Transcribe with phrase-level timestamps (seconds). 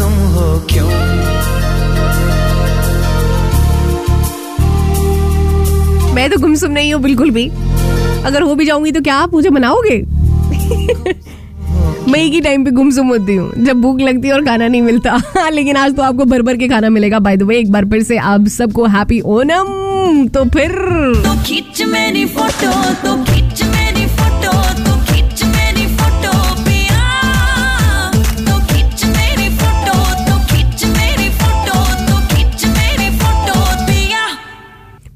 [0.00, 0.88] तुम हो क्यों?
[6.14, 7.48] मैं तो गुमसुम नहीं हूँ बिल्कुल भी।
[8.26, 9.96] अगर हो भी जाऊँगी तो क्या आप मुझे मनाओगे?
[12.10, 15.16] मई की टाइम पे गुमसुम होती हूँ जब भूख लगती है और खाना नहीं मिलता।
[15.52, 18.02] लेकिन आज तो आपको भर भर के खाना मिलेगा बाय द वे एक बार फिर
[18.02, 20.72] से आप सबको हैप्पी ओनम तो फिर
[21.26, 22.72] तो खींच मेरी फ़ोटो
[23.04, 23.89] तो खींच मेरी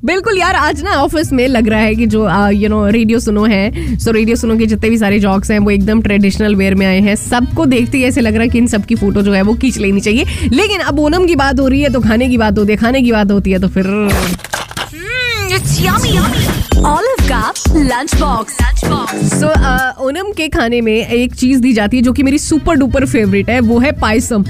[0.05, 3.45] बिल्कुल यार, आज ना ऑफ़िस में लग रहा है कि जो यू नो रेडियो सुनो
[3.45, 6.87] है सो रेडियो सुनो के जितने भी सारे जॉक्स हैं, वो एकदम ट्रेडिशनल वेयर में
[6.87, 9.43] आए हैं सबको देखते ही ऐसे लग रहा है कि इन सबकी फ़ोटो जो है
[9.43, 12.39] वो खींच लेनी चाहिए लेकिन अब ओनम की बात हो रही है तो खाने की
[12.39, 13.87] बात होती है, खाने की बात होती है तो फिर.
[16.85, 17.24] Olive
[19.25, 19.49] सो
[20.05, 23.51] ओनम के खाने में एक चीज़ दी जाती है जो कि मेरी सुपर डुपर फेवरेट
[23.51, 24.45] है, वो है पायसम।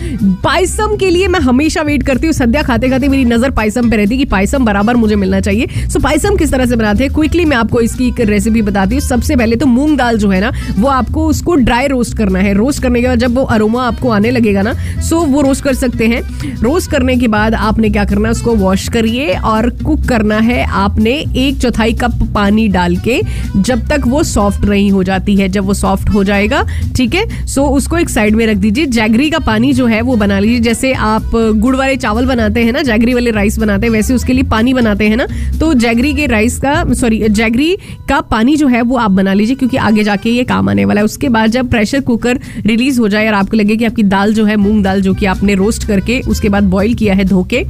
[0.45, 3.97] पायसम के लिए मैं हमेशा वेट करती हूँ, सद्या खाते खाते मेरी नज़र पायसम पे
[3.97, 7.13] रहती है कि पायसम बराबर मुझे मिलना चाहिए। सो पायसम किस तरह से बनाते हैं?
[7.15, 10.41] क्विकली मैं आपको इसकी एक रेसिपी बताती हूँ। सबसे पहले तो मूंग दाल जो है
[10.41, 13.87] ना, वो आपको उसको ड्राई रोस्ट करना है। रोस्ट करने के बाद जब वो अरोमा
[13.87, 16.23] आपको आने लगेगा ना सो वो रोस्ट कर सकते हैं।
[16.63, 20.63] रोस्ट करने के बाद आपने क्या करना है, उसको वॉश करिए और कुक करना है
[20.65, 23.21] आपने एक चौथाई कप पानी डाल के
[23.57, 26.65] जब तक वो सॉफ्ट नहीं हो जाती है, जब वो सॉफ्ट हो जाएगा,
[26.97, 27.47] ठीक है?
[27.47, 30.61] सो उसको एक साइड में रख दीजिए। जैगरी का पानी जो है, वो बना लीजिए।
[30.61, 34.33] जैसे आप गुड़ वाले चावल बनाते हैं ना जैगरी वाले राइस बनाते हैं, वैसे उसके
[34.33, 35.27] लिए पानी बनाते हैं ना
[35.61, 37.77] तो जैगरी के राइस का सॉरी जैगरी
[38.09, 41.01] का पानी जो है, वो आप बना लीजिए, क्योंकि आगे जाके ये काम आने वाला
[41.01, 44.35] है। उसके बाद जब प्रेशर कुकर रिलीज़ हो जाए और आपको लगे कि आपकी दाल
[44.35, 47.63] जो है, मूंग दाल जो कि आपने रोस्ट करके, उसके बाद बॉईल किया है धोके,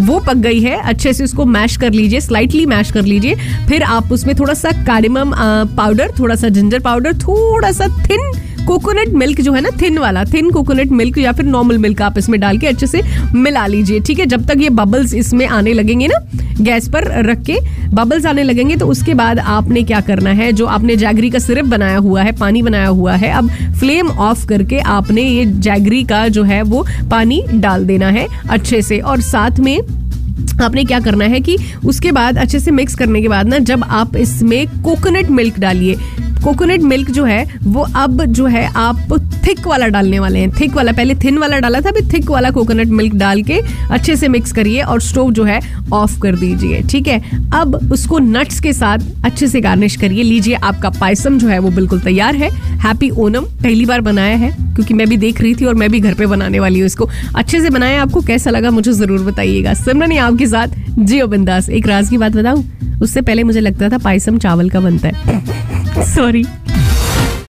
[0.00, 3.34] वो पक गई है। अच्छे से उसको मैश कर लीजिए स्लाइटली मैश कर लीजिए।
[3.68, 5.34] फिर आप उसमें थोड़ा सा कार्डिमम
[5.76, 8.30] पाउडर थोड़ा सा जिंजर पाउडर थोड़ा सा थिन
[8.66, 12.18] कोकोनट मिल्क जो है ना थिन वाला थिन कोकोनट मिल्क या फिर नॉर्मल मिल्क आप
[12.18, 13.00] इसमें डाल के अच्छे से
[13.34, 14.26] मिला लीजिए, ठीक है?
[14.26, 16.18] जब तक ये बबल्स इसमें आने लगेंगे ना,
[16.60, 17.58] गैस पर रख के
[17.90, 21.64] बबल्स आने लगेंगे तो उसके बाद आपने क्या करना है, जो आपने जैगरी का सिरप
[21.66, 23.50] बनाया हुआ है, पानी बनाया हुआ है, अब
[23.80, 28.82] फ्लेम ऑफ़ करके आपने ये जैगरी का जो है, वो पानी डाल देना है अच्छे
[28.82, 29.80] से, और साथ में
[30.62, 33.84] आपने क्या करना है कि उसके बाद अच्छे से मिक्स करने के बाद ना जब
[33.84, 35.96] आप इसमें कोकोनट मिल्क डालिए
[36.44, 40.74] कोकोनट मिल्क जो है, वो अब जो है, आप थिक वाला डालने वाले हैं। थिक
[40.74, 44.28] वाला, पहले थिन वाला डाला था, अभी थिक वाला कोकोनट मिल्क डाल के अच्छे से
[44.28, 45.60] मिक्स करिए और स्टोव जो है,
[45.92, 47.20] ऑफ़ कर दीजिए, ठीक है?
[47.54, 51.70] अब उसको नट्स के साथ अच्छे से गार्निश करिए। लीजिए, आपका पायसम जो है, वो
[51.70, 55.64] बिल्कुल तैयार है। हैप्पी ओनम, पहली बार बनाया है, क्योंकि मैं भी देख रही थी
[55.64, 58.70] और मैं भी घर पे बनाने वाली हूँ इसको। अच्छे से बनाया आपको, कैसा लगा
[58.70, 60.68] मुझे ज़रूर बताइएगा। सिमरन आपके साथ,
[60.98, 62.64] जियो बिंदास। एक राज की बात बताऊँ?
[63.02, 66.42] उससे पहले मुझे लगता था पायसम चावल का बनता है। सॉरी